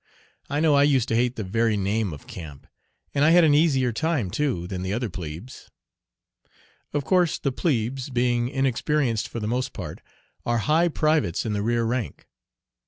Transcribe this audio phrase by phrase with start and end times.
[0.49, 2.65] I know I used to hate the very name of camp,
[3.13, 5.69] and I had an easier time, too, than the other plebes.
[6.91, 10.01] Of course the plebes, being inexperienced for the most part,
[10.43, 12.25] are "high privates in the rear rank."